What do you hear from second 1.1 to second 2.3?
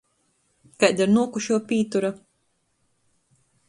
nuokušuo pītura?